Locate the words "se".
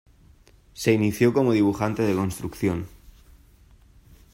0.73-0.93